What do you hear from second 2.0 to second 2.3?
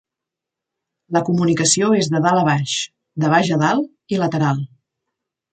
de